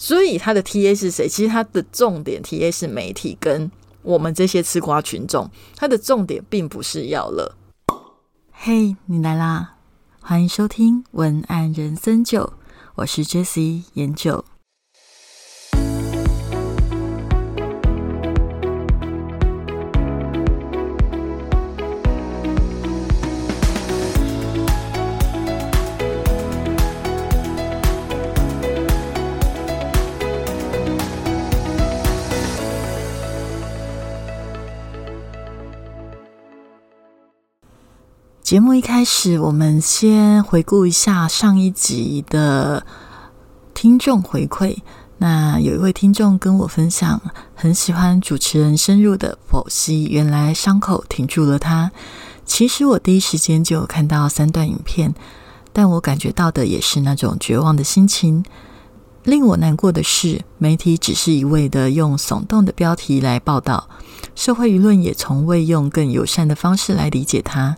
[0.00, 1.28] 所以他的 T A 是谁？
[1.28, 7.54] 其实他的重点 T A 是媒体跟我们这些吃瓜群众，他的重点并不是要了。
[8.50, 9.74] 嘿，你来啦！
[10.22, 12.54] 欢迎收听文案人生九，
[12.94, 14.46] 我是 Jessie 研九。
[38.50, 42.84] 节目一开始，我们先回顾一下上一集的
[43.72, 44.76] 听众回馈。
[45.18, 47.22] 那有一位听众跟我分享，
[47.54, 51.92] 很喜欢主持人深入的剖析，原来伤口停住了他。
[52.44, 55.14] 其实我第一时间就看到三段影片，
[55.72, 58.44] 但我感觉到的也是那种绝望的心情。
[59.22, 63.88] 令我难过的是，媒体只是一味的用耸动的标题来报道，
[64.34, 67.76] 社会舆论也从未用更友善的方式来理解他。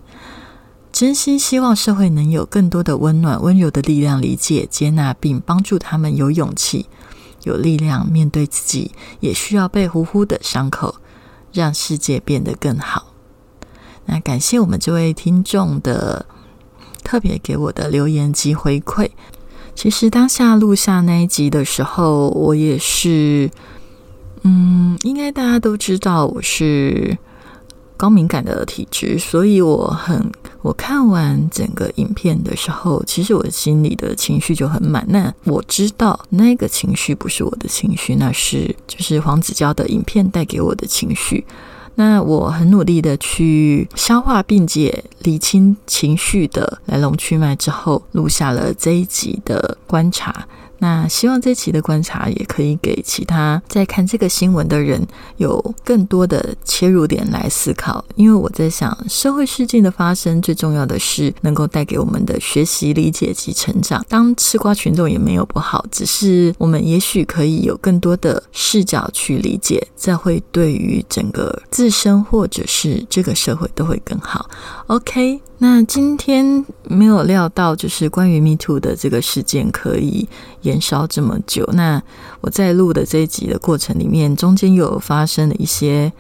[0.93, 6.87] 真心希望社会能有更多的温暖、温柔的力量，理解、接纳并帮助他们有勇气、
[7.45, 10.97] 有力量面对自己也需要被呼呼的伤口，
[11.51, 13.15] 让世界变得更好。
[14.05, 16.27] 那感谢我们这位听众的
[17.03, 19.11] 特别给我的留言及回馈。
[19.75, 23.51] 其实当下录下那一集的时候，我也是，
[24.43, 27.17] 嗯，应该大家都知道我是。
[28.03, 30.28] 高敏感的体质，所以我很
[30.61, 35.06] 我看完整个影片的时候，其实我心里的情绪就很满。
[35.08, 41.45] 那我知道那个情绪不是我的情绪，那是就是黄子佼的影片带给我的情绪。
[41.95, 50.48] 那我很努力的去消化并且理清情绪的来龙去脉之后，录下了这一集的观察。
[50.83, 55.01] 那希望这期的观察也可以给其他在看这个新闻的人
[55.37, 64.05] 有更多的切入点来思考，因为我在想，社会事件的发生最重要的是能够带给我们的学习、理解及成长。
[64.09, 74.51] 当吃瓜群众也没有不好，只是我们也许可以有更多的视角去理解，这会对于整个自身或者是这个社会都会更好。
[74.89, 75.41] OK。
[75.62, 80.28] 那今天没有料到，就是关于 Me Too 的这个事件可以
[80.62, 81.64] 延烧这么久。
[81.74, 82.02] 那
[82.40, 86.12] 我在录的这一集的过程里面，中间又有发生了一些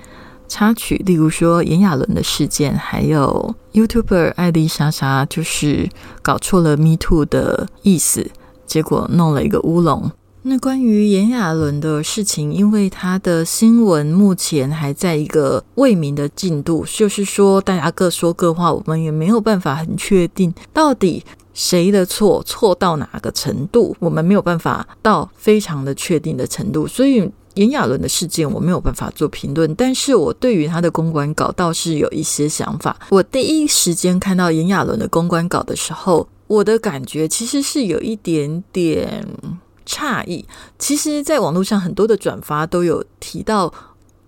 [0.46, 5.90] 插曲，例如说炎亚纶的事件，还有 YouTuber 艾丽莎莎就是
[6.22, 8.30] 搞错了 Me Too 的意思，
[8.64, 10.08] 结果弄了一个乌龙。
[10.44, 26.88] 那关于炎亚纶的事情，因为他的新闻目前还在一个未明的进度，就是说大家各说各话，我们也没有办法很确定到底谁的错，错到哪个程度，我们没有办法到非常的确定的程度。
[26.88, 32.98] 所以炎亚纶的事件我没有办法做评论，但是我对于他的公关稿倒是有一些想法。
[33.10, 39.24] 我第一时间看到炎亚纶的公关稿的时候，我的感觉其实是有一点点。
[39.86, 40.44] 诧异，
[40.78, 43.72] 其实，在网络上很多的转发都有提到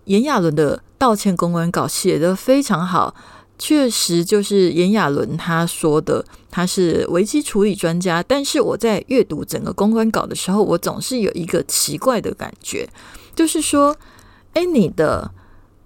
[0.05, 3.15] 炎亚纶的道歉公关稿写得非常好，
[3.59, 8.23] 确实就是炎亚纶他说的，他是危机处理专家。
[8.23, 12.89] 但是我在阅读整个公关稿的时候，我总是有一个奇怪的感觉，
[13.35, 13.97] 就是说，
[14.53, 15.31] 哎，你的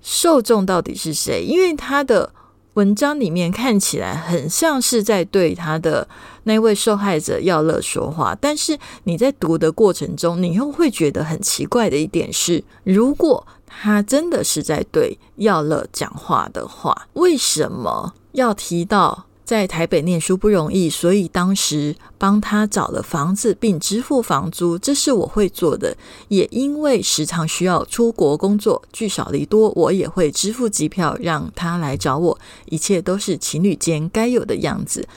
[0.00, 1.44] 受众到底是谁？
[1.44, 2.32] 因为他的。
[2.74, 6.06] 文章里面看起来很像是在对他的
[6.48, 19.26] 那位受害者耀乐说话，但是你在读的过程中，你又会觉得很奇怪的一点是，如果他真的是在对耀乐讲话的话，为什么要提到？
[19.44, 25.96] 在台北念书不容易，所以当时帮他找了房子并支付房租，这是我会做的。
[26.28, 32.38] 也因为时常需要出国工作，聚少离多，我也会支付机票让他来找我。
[32.66, 35.08] 一切都是情侣间该有的样子。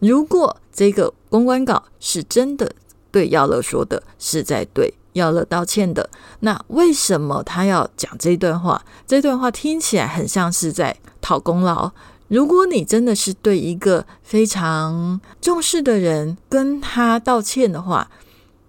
[0.00, 2.70] 如果这个公关稿是真的
[3.10, 6.08] 对耀乐说的，是在对耀乐道歉的，
[6.40, 8.84] 那为什么他要讲这段话？
[9.06, 11.90] 这段话听起来很像是在讨功劳。
[12.28, 18.10] 如果你真的是对一个非常重视的人跟他道歉的话，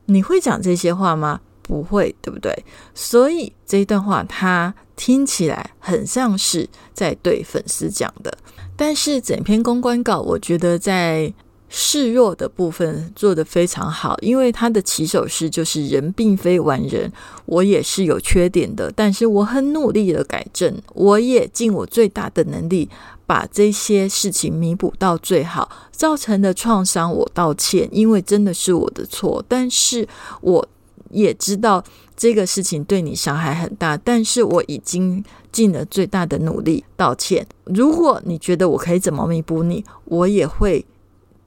[0.06, 1.42] 你会讲这些话吗？
[1.70, 2.52] 不会，对不对？
[2.96, 8.36] 所以这一段话他听起来很像是在对粉丝讲的，
[8.76, 11.32] 但是整篇公关稿，我觉得在。
[11.72, 17.14] 示弱的部分做得非常好，因为他的起手式就是“人并非完人，
[17.46, 22.90] 我也是有缺点的，但是我很努力的改正，我也尽我最大的能力
[23.28, 30.08] 把这些事情弥补到最好，造成的创伤我道歉，因为真的是我的错，但是
[30.42, 30.68] 我
[31.10, 31.84] 也知道
[32.16, 37.46] 这个事情对你伤害很大，但是我已经尽了最大的努力道歉。
[37.66, 40.86] 如果你觉得我可以怎么弥补你，我也会。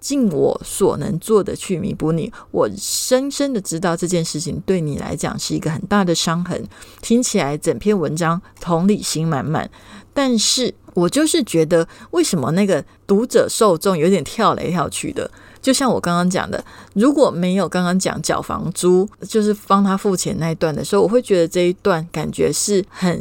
[0.03, 6.61] 尽我所能做的去弥补你，我深深的知道这件事情对你来讲是一个很大的伤痕。
[7.01, 9.71] 听起来整篇文章同理心满满，
[10.13, 15.31] 但是我就是觉得为什么那个读者受众有点跳来跳去的？
[15.63, 16.63] 就像我刚刚讲的，
[16.93, 23.19] 如果没有刚刚讲缴房租，就是帮他付钱那一段的时候，我会觉得这一段感觉是很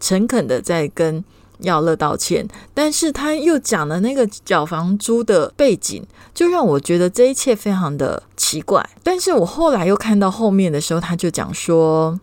[0.00, 1.22] 诚恳的在跟。
[1.58, 2.44] 耀乐道歉，
[2.74, 6.02] 但是他又讲了那个缴房租的背景，
[6.34, 8.84] 就让我觉得这一切非常的奇怪。
[9.04, 12.18] 但是我后来又看到后面的时候，他就讲说，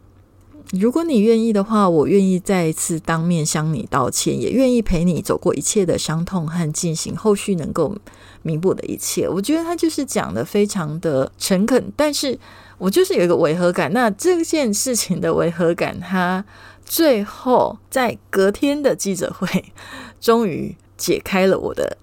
[0.72, 7.98] 如果你愿意的话，我愿意再一次当面向你道歉，也愿意陪你走过一切的伤痛和进行后续能够
[8.44, 9.28] 弥补的一切。
[9.28, 12.38] 我觉得他就是讲的非常的诚恳，但是
[12.78, 13.92] 我就是有一个违和感。
[13.94, 16.46] 那这件事情的违和感，他。
[16.86, 19.66] 最后，在隔天的记者会，
[20.20, 22.00] 终于解开了我的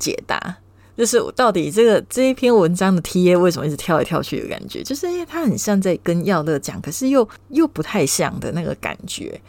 [0.00, 0.56] 解答，
[0.96, 9.40] 就是我到底这个这一篇文章的 T A 为什么一直跳来跳去的感觉，就是因为他很像在跟耀乐讲，可是又又不太像的那个感觉。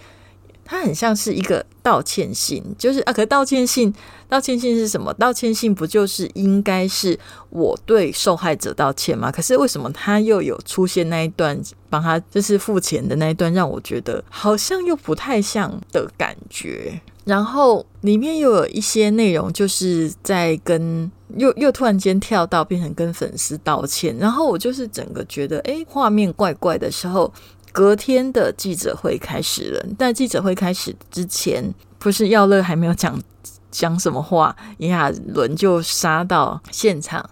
[0.69, 3.91] 它很像是一个道歉信，就是啊，可道歉信，
[4.27, 5.13] 道歉信是什么？
[5.13, 7.17] 道歉信不就是应该是
[7.49, 9.31] 我对受害者道歉吗？
[9.31, 11.57] 可是为什么他又有出现那一段
[11.89, 16.99] 帮他就是付钱的那一段，让我觉得好像又不太像的感觉。
[17.23, 27.33] 然后里面又有一些内容，就是在跟又又突然间跳到变成跟粉丝道歉，然后我就是整个觉得，哎，画面怪怪的时候。
[27.77, 31.63] 隔天的记者会开始了，但记者会开始之前，
[32.00, 33.21] 不是耀乐还没有讲
[33.69, 37.29] 讲什么话，炎亚纶就杀到现场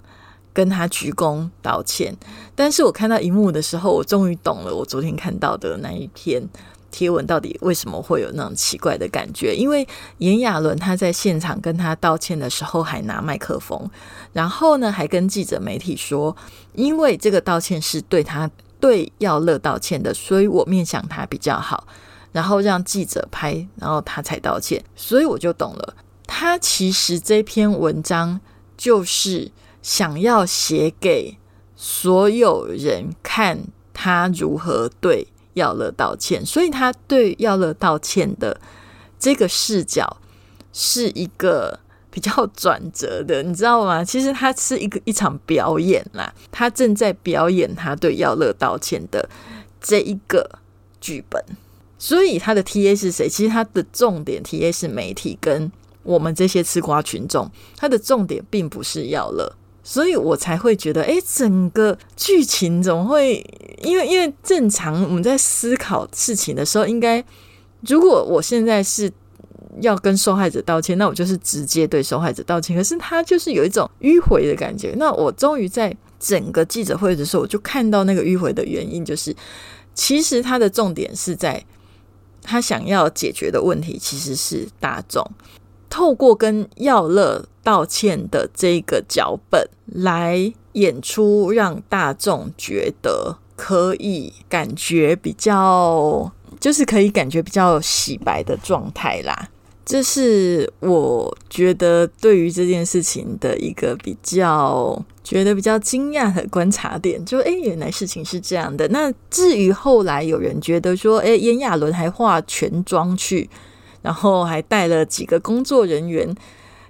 [0.53, 2.15] 跟他鞠躬道歉。
[2.53, 6.47] 但是我看到荧幕的时候，我终于懂了，我昨天看到的那一篇
[6.91, 9.55] 贴文到底为什么会有那种奇怪的感觉？
[9.55, 9.87] 因为
[10.19, 13.89] 炎亚纶他在现场跟他道歉的时候，还拿麦克风，
[14.31, 16.37] 然后呢，还跟记者媒体说，
[16.73, 18.47] 因为这个道歉是对他。
[18.79, 21.87] 对耀乐道歉的，所以我面向他比较好，
[22.31, 25.95] 然后让记者拍，然后他才道歉，所以我就懂了。
[26.27, 28.39] 他其实这篇文章
[28.77, 29.51] 就是
[29.81, 31.37] 想要写给
[31.75, 33.59] 所有人看
[33.93, 38.59] 他如何对耀乐道歉，所以他对耀乐道歉的
[39.17, 40.17] 这个视角
[40.71, 41.79] 是一个。
[42.15, 44.01] 比较转折的，你知道吗？
[44.07, 49.27] 其实他是一个一场表演啦，他正在表演他对耀乐道歉的
[49.81, 50.49] 这一个
[51.01, 51.43] 剧本。
[51.99, 53.27] 所以他的 T A 是谁？
[53.27, 55.69] 其实他的重点 T A 是媒体跟
[56.03, 59.51] 我们这些吃瓜群众，他的重点并不是耀乐，
[59.83, 63.45] 所以我才会觉得，哎，整个剧情怎么会？
[63.81, 67.21] 因为因为正常我们在思考事情的时候，应该
[67.81, 69.11] 如果我现在是。
[69.81, 72.75] 要跟受害者道歉，那我就是直接对受害者道歉。
[72.75, 74.93] 可是他就是有一种迂回的感觉。
[74.97, 79.35] 那我终于在整个记者会的时候，我就看到那个迂回的原因，就是
[79.93, 81.63] 其实他的重点是在
[82.41, 85.25] 他想要解决的问题，其实是大众
[85.89, 99.49] 透过跟耀乐道歉的这个脚本来演出，让大众觉得可以感觉比较，就是可以感觉比较洗白的状态啦。
[99.85, 108.87] 这是我觉得对于这件事情的一个比较觉得比较惊讶的观察点，就诶，原来事情是这样的。
[108.87, 113.47] 那至于后来有人觉得说，诶，炎亚纶还化全妆去，
[114.01, 116.35] 然后还带了几个工作人员。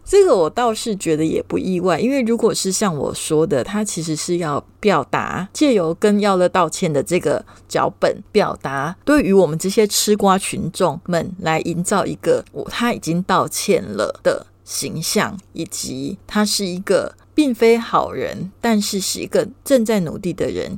[0.08, 20.78] 这个我倒是觉得也不意外，因为如果是像我说的，他其实是要表达借由跟耀乐道歉的这个脚本，表达对于我们这些吃瓜群众们来营造一个我他已经道歉了的形象，以及他是一个并非好人，但是是一个正在努力的人，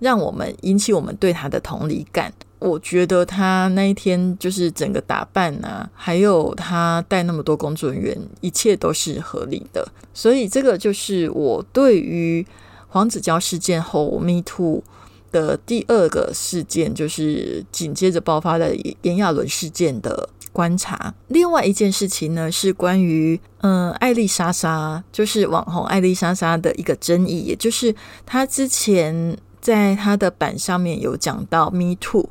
[0.00, 2.32] 让我们引起我们对他的同理感。
[2.66, 9.86] 我觉得他那一天就是整个打扮啊，还有他带那么多工作人员，一切都是合理的。
[10.12, 12.44] 所以这个就是我对于
[12.88, 14.82] 黄子佼事件后 Me Too
[15.30, 21.14] 的第二个事件，就是紧接着爆发的炎亚纶事件的观察。
[21.28, 27.94] 另外一件事情呢，是关于嗯艾丽莎莎，就是网红艾丽莎莎的一个争议，也就是
[28.26, 29.36] 他之前。
[29.58, 32.28] 在他的版上面有讲到 Me Too，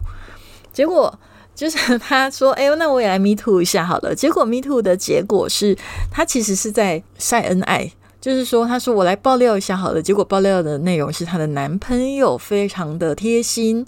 [0.75, 1.17] 结果
[1.55, 5.75] 就是他说：“哎，那我也来 Me Too 一下好了。”结果 Me Too 的结果是
[6.12, 7.89] 他其实是在晒恩爱，
[8.20, 13.88] 就是说，他说我来爆料一下好了，结果爆料的内容是她的男朋友非常的贴心。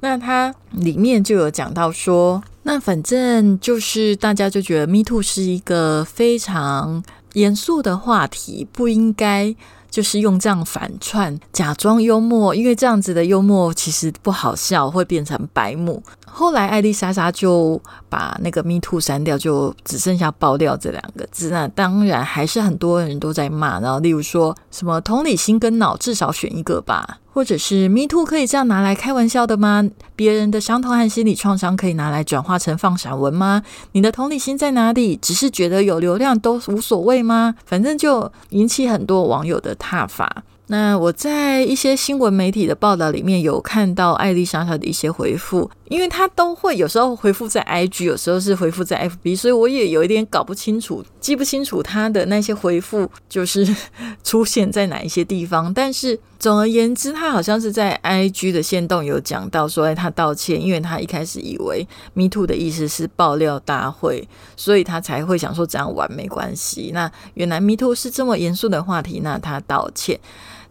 [0.00, 7.02] 那他里面就有讲到说，那反正就是大家就觉得 Me Too 是一个非常
[7.34, 9.54] 严肃的话题，不应该。
[9.90, 16.02] 就是用这样反串，假装幽默，因为这样子的幽默其实不好笑，会变成白目。
[16.26, 21.48] 后来艾丽莎莎就把那个 “me too” 删掉，就只剩下“爆料”这两个字。
[21.50, 29.84] 那当然还是很多人都在骂，然后例如说什么同理心跟脑至少选一个吧，或者是 “me too” 可以这样拿来开玩笑的吗？
[30.14, 33.60] 别人的伤痛和心理创伤可以拿来转化成放闪文吗？
[33.90, 35.16] 你的同理心在哪里？
[35.16, 37.56] 只是觉得有流量都无所谓吗？
[37.66, 40.44] 反正就引起很多网友的挞伐。
[40.68, 53.76] 那我在一些新闻媒体的报道里面有看到艾丽莎莎的一些回复，因为她都会有时候回复在 IG，有时候是回复在 FB，所以我也有一点搞不清楚，记不清楚她的那些回复就是
[54.24, 55.74] 出现在哪一些地方。
[55.74, 66.90] 但是总而言之，他好像是在 IG 的线动有讲到说，哎，他道歉，因为他一开始以为 Me Too 的意思是爆料大会，所以他才会想说这样玩没关系。
[66.92, 70.20] 那原来 Me Too 是这么严肃的话题，那他道歉。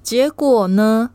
[0.04, 1.10] 结果呢，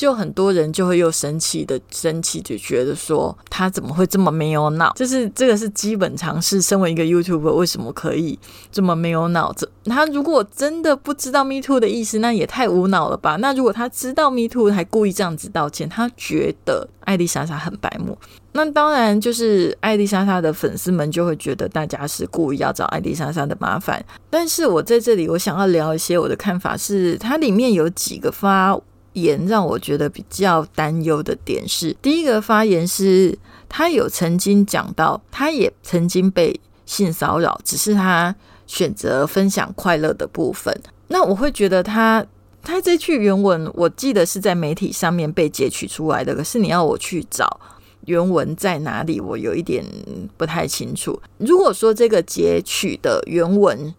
[0.00, 4.90] 就很多人就会又生气的生气，就觉得说他怎么会这么没有脑？
[4.94, 6.58] 就是这个是基本常识。
[6.62, 8.38] 身为一个 YouTuber，为什么可以
[8.72, 9.70] 这么没有脑子？
[9.84, 13.36] 他如果真的不知道 Me Too 的意思，那也太无脑了吧？
[13.36, 18.16] 那如果他知道 Me Too 还故意这样子道歉，他觉得艾丽莎莎很白目。
[18.52, 24.02] 那当然，就是艾丽莎莎的粉丝们就会觉得大家是故意要找艾丽莎莎的麻烦。
[24.30, 28.76] 但是我在这里，我想要聊一些我的看法，是它里面有几个发
[29.14, 33.38] 言让我觉得比较担忧的点是：第一个发言是，
[33.68, 38.34] 他有曾经讲到，他也曾经被性骚扰，只是他
[38.66, 40.74] 选择分享快乐的部分。
[41.08, 42.24] 那我会觉得他
[42.62, 47.60] 他这句原文，我记得是在媒体上面被截取出来的，可是你要我去找。
[48.06, 49.20] 原文在哪里？
[49.20, 49.84] 我有一点
[50.38, 51.20] 不太清楚。
[51.36, 53.94] 如果说这个截取的原文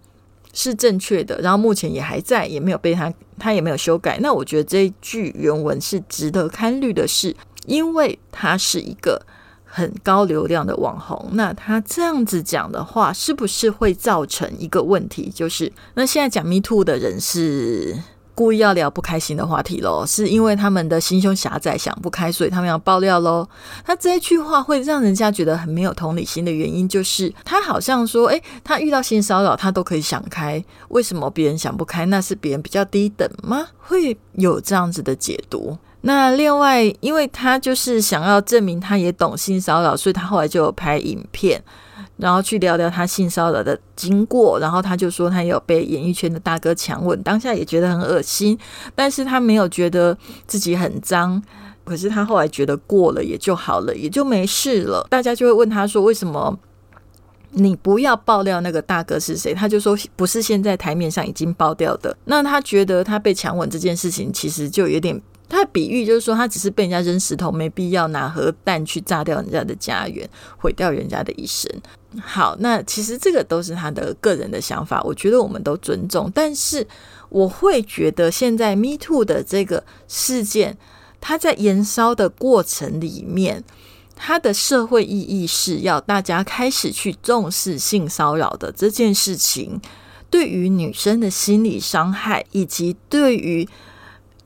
[0.54, 9.26] 是正确的，然后目前也还在，也没有被他他也没有修改，那我觉得这一句原文是值得看虑的，是因为他是一个
[9.64, 11.30] 很高流量的网红。
[11.34, 15.32] 那他这样子讲的话，是不是会造成一个问题？
[15.34, 17.98] 就是那现在讲 Me Too 的人是？
[18.34, 23.48] 故意要聊不开心的话题喽，是因为他们的心胸狭窄，想不开，所以他们要爆料喽。
[23.86, 32.06] 他这一句话会让人家觉得很没有同理心的原因，就是他好像说，诶，他遇到性骚扰，他都可以想开，为什么别人想不开？
[32.06, 33.68] 那是别人比较低等吗？
[33.80, 35.78] 会有这样子的解读。
[36.04, 41.64] 那另外，因为他就是想要证明他也懂性骚扰，所以他后来就有拍影片。
[42.22, 48.56] 然后去聊聊他性骚扰的经过，然后他就说他有被演艺圈的大哥强吻，当下也觉得很恶心，
[48.94, 51.42] 但是他没有觉得自己很脏，
[51.84, 55.08] 可是他后来觉得过了也就好了，也就没事了。
[55.10, 56.56] 大家就会问他说，为什么
[57.50, 59.54] 你不要爆料那个大哥是谁？
[59.56, 62.16] 他就说不是现在台面上已经爆掉的。
[62.26, 65.20] 那他觉得他被强吻这件事情，其实就有点。
[65.52, 71.70] 他的比喻就是说，他只是被人家扔石头，没必要拿核弹去炸掉人家的家园，毁掉人家的一生。
[72.22, 76.32] 好，那其实这个都是他的个人的想法，我觉得我们都尊重。
[76.34, 76.88] 但是
[77.28, 80.78] 我会觉得，现在 Me Too 的这个事件，
[81.20, 83.62] 它在燃烧的过程里面，
[84.16, 89.82] 它的社会意义是要大家开始去重视性骚扰的这件事情，
[90.30, 93.68] 对于女生的心理伤害，以及对于。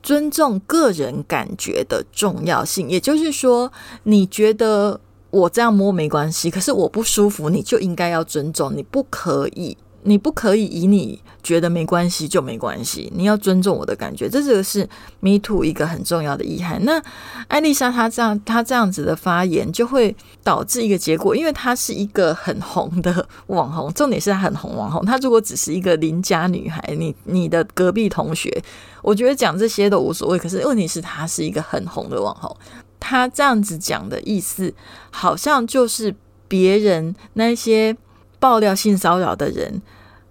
[0.06, 3.72] 尊重个人感觉的重要性，也就是说，
[4.04, 14.88] 你觉得我这样摸没关系，可是我不舒服，你就应该要尊重，你不可以，你不可以以你觉得没关系就没关系，你要尊重我的感觉，这个是
[15.20, 16.82] Me Too 一个很重要的遗憾。
[16.84, 17.02] 那
[17.48, 28.62] 艾丽莎她这样，她这样子的发言就会导致一个结果，因为她是一个很红的网红，重点是她很红网红，她如果只是一个邻家女孩，你你的隔壁同学。
[29.02, 32.56] 我觉得讲这些都无所谓，可是问题是，她是一个很红的网红，
[32.98, 34.72] 她这样子讲的意思，
[35.10, 36.14] 好像就是
[36.48, 37.96] 别人那些
[38.40, 39.80] 爆料性骚扰的人，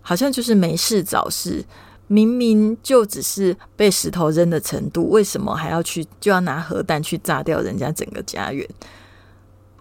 [0.07, 1.65] 好像就是没事找事，
[2.05, 8.65] 明明就只是被石头扔的程度，为什么还要去就要拿核弹去炸掉人家整个家园？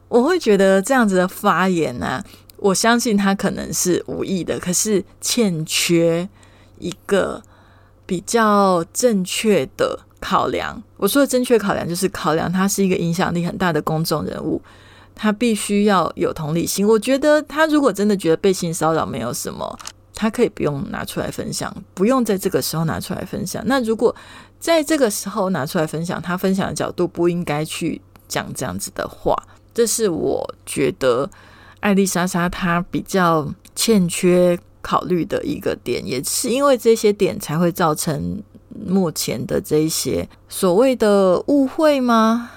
[0.09, 2.25] 我会觉得这样子的发言呢，
[2.57, 6.26] 我相信他可能是无意的，可是欠缺
[6.78, 7.43] 一个。
[8.07, 14.61] 比较正确的考量，我说的正确考量就是考量他是一个影响力很大的公众人物，
[15.14, 16.87] 他必须要有同理心。
[16.87, 19.78] 我觉得他如果真的觉得被性骚扰没有什么，
[20.14, 23.62] 他可以不用拿出来分享，不用在这个时候拿出来分享。
[23.66, 24.14] 那如果
[24.61, 29.37] 在这个时候拿出来分享，他分享的角度不应该去讲这样子的话，
[29.75, 31.28] 这是我觉得
[31.80, 38.42] 艾丽莎莎她比较欠缺考虑的一个点，也是因为这些点才会造成
[38.87, 42.50] 目前的这一些所谓的误会吗？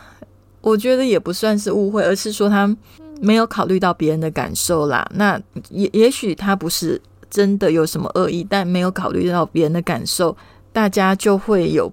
[0.62, 2.74] 我觉得也不算是误会，而是说他
[3.20, 5.06] 没有考虑到别人的感受啦。
[5.16, 7.02] 那也也许他不是。
[7.30, 10.36] 真的有什么恶意，但没有考虑到别人的感受，
[10.72, 11.92] 大家就会有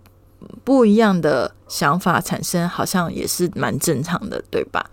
[0.63, 4.91] 不一样的想法产生，好像也是蛮正常的，对吧？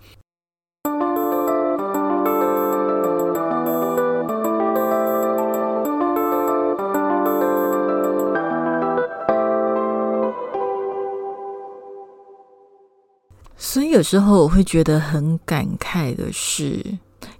[13.56, 16.84] 所以有时候我会觉得很感慨的是。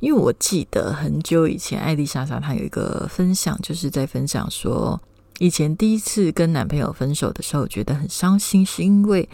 [0.01, 5.01] 因为我记得很久以前，艾丽莎莎她有一个分享，就是在分享说，
[5.39, 9.29] 以前第一次跟男朋友分手的时候，觉得很伤心，是因为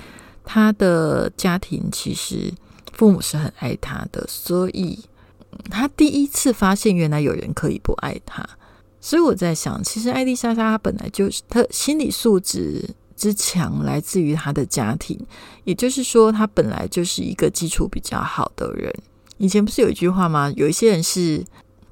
[0.44, 2.52] 她的家庭其实
[2.92, 4.98] 父母是很爱她的，所以
[5.70, 8.46] 她第一次发现原来有人可以不爱她。
[9.00, 12.84] 所以我在想，其实艾丽莎莎她本来就是她心理素质
[13.16, 15.18] 之强，来自于她的家庭，
[15.64, 18.92] 也就是说，她本来就是一个基础比较好的人。
[19.38, 20.52] 以前不是有一句话吗？
[20.56, 21.44] 有一些人是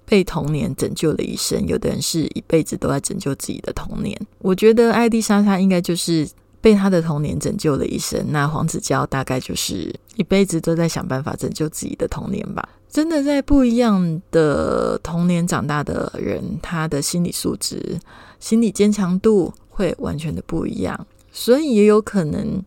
[0.04, 4.16] 被童年拯救了一生，有的人是一辈子都在拯救自己的童年。
[4.38, 6.28] 我觉得艾丽莎莎应该就是
[6.60, 8.24] 被她的童年拯救了一生。
[8.30, 12.68] 那黄子佼大概就是一辈子都在想办法拯救自己的童年吧。
[12.88, 18.00] 真的，在不一样的童年长大的人，他的心理素质、
[18.40, 22.62] 心理坚强度会完全的不一样，所以也有可能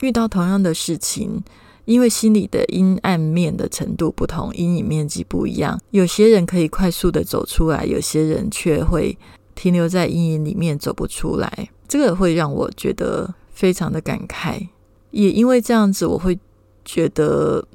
[0.00, 1.42] 遇到同样的事情。
[1.84, 9.16] 因为心理的阴暗面的程度不同，阴影面积不一样，有些人可以快速的走出来，有些人却会
[9.54, 11.68] 停留在阴影里面走不出来。
[11.88, 14.68] 这个会让我觉得非常的感慨。
[15.10, 16.38] 也因为这样子，我会
[16.84, 17.66] 觉得，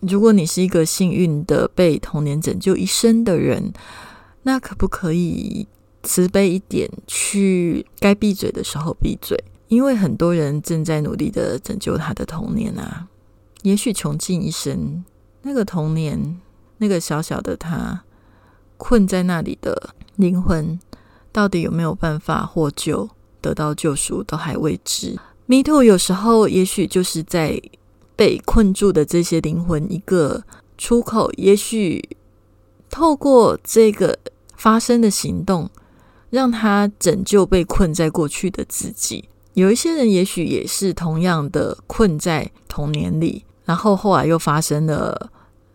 [0.00, 3.72] 如果你是一个幸运的被童年拯救一生的人，
[4.44, 5.68] 那可不可以
[6.02, 9.38] 慈悲一点，去该闭嘴的时候闭嘴？
[9.68, 13.06] 因为很多人正在努力的拯救他的童年啊。
[13.62, 15.04] 也许穷尽一生，
[15.42, 16.40] 那个童年，
[16.78, 18.04] 那个小小的他，
[18.76, 20.80] 困在那里的灵魂，
[21.30, 23.08] 到底有没有办法获救、
[23.40, 25.18] 得到救赎，都还未知。
[25.44, 27.60] 迷途有时候，也许就是在
[28.16, 30.42] 被困住的这些灵魂一个
[30.78, 31.30] 出口。
[31.32, 32.16] 也许
[32.88, 34.18] 透过这个
[34.56, 35.68] 发生的行动，
[36.30, 39.28] 让他拯救被困在过去的自己。
[39.54, 43.44] 有一些人，也许也是同样的困在童年里。
[43.70, 45.30] 然后后来又发生了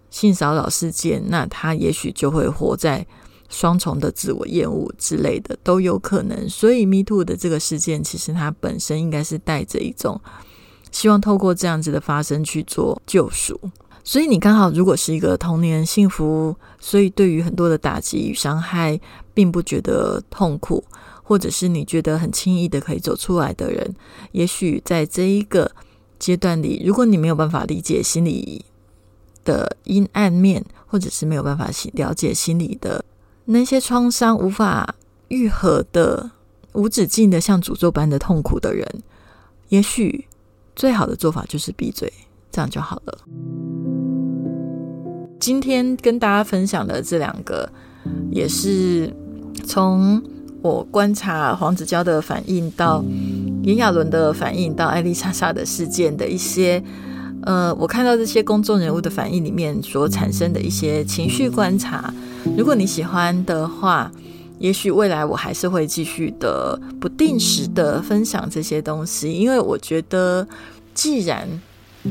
[0.10, 3.08] 性骚扰事件，那他也许就会活在
[3.48, 6.50] 双重的自我厌恶之类的都有可能。
[6.50, 10.20] 所以，Me Too 的这个事件，其实它本身应该是带着一种
[10.92, 13.58] 希望透过这样子的发生去做救赎。
[14.04, 19.00] 所以，你刚好如果是一个童年幸福，所以对于很多的打击与伤害
[19.34, 20.84] 并不觉得痛苦，
[21.24, 23.96] 或者是你觉得很轻易的可以走出来的人，
[24.34, 25.72] 也许在这一个。
[26.20, 28.66] 阶段里，如果你没有办法理解心理
[29.44, 33.04] 的阴暗面，或者是没有办法了解心理的
[33.46, 34.96] 那些创伤无法
[35.28, 36.32] 愈合的
[36.74, 38.88] 无止境的像诅咒般的痛苦的人，
[39.70, 40.26] 也许
[40.76, 42.12] 最好的做法就是闭嘴，
[42.52, 43.20] 这样就好了。
[45.40, 47.70] 今天跟大家分享的这两个，
[48.32, 49.14] 也是
[49.66, 50.22] 从
[50.62, 53.04] 我观察黄子佼的反应到。
[53.66, 56.82] 炎亚纶的反应到艾丽莎莎的事件的一些，
[57.42, 62.14] 呃，我看到这些公众人物的反应里面所产生的一些情绪观察，
[62.56, 64.12] 如果你喜欢的话，
[64.60, 70.48] 也许未来我还是会继续的不定时的分享这些东西，因为我觉得，
[70.94, 71.50] 既然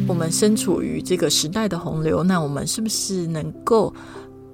[0.08, 3.94] 我们身处于这个时代的洪流，那我们是不是能够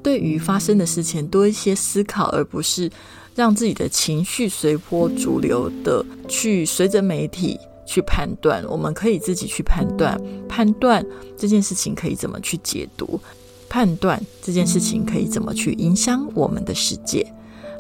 [0.02, 2.90] 对于发生的事情多一些思考，而不是。
[3.36, 11.02] 让自己的情绪随波逐流的去随着媒体去判断，我们可以自己去判断，判断
[11.38, 13.18] 这件事情可以怎么去解读，
[13.68, 17.24] 判断这件事情可以怎么去影响我们的世界。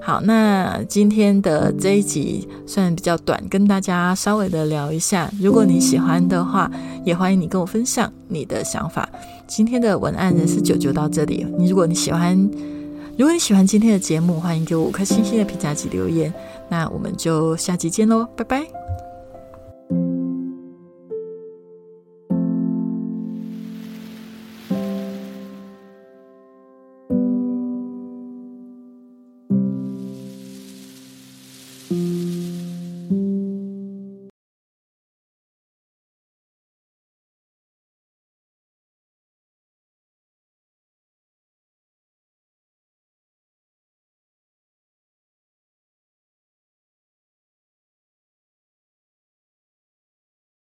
[0.02, 5.30] 好，那今天的这一集虽然比较短，跟大家稍微的聊一下。
[5.40, 6.70] 如果你喜欢的话，
[7.04, 9.08] 也欢迎你跟我分享你的想法。
[9.46, 11.46] 今天的文案人是九九到这里。
[11.58, 12.50] 你如果你喜欢。
[13.18, 16.32] 如果你喜欢今天的节目，欢迎给我五颗星星的评价及留言。
[16.70, 18.79] 那我们就下集见喽，拜拜。